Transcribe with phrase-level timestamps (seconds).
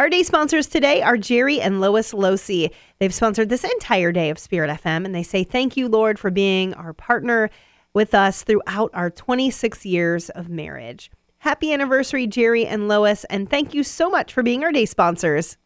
[0.00, 2.70] Our day sponsors today are Jerry and Lois Locey.
[2.98, 6.30] They've sponsored this entire day of Spirit FM, and they say, Thank you, Lord, for
[6.30, 7.50] being our partner
[7.92, 11.10] with us throughout our 26 years of marriage.
[11.40, 15.58] Happy anniversary, Jerry and Lois, and thank you so much for being our day sponsors.